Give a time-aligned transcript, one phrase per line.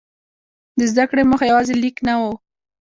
[0.77, 2.31] د زده کړې موخه یوازې لیک نه وه.